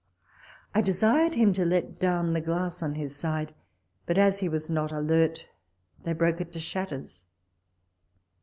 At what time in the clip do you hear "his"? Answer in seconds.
2.95-3.15